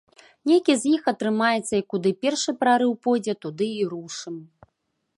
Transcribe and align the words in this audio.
Нейкі 0.51 0.75
з 0.83 0.93
іх 0.99 1.03
атрымаецца, 1.11 1.73
і 1.81 1.83
куды 1.95 2.15
першы 2.27 2.51
прарыў 2.65 2.91
пойдзе, 3.07 3.33
туды 3.47 3.67
і 3.81 3.89
рушым. 3.95 4.37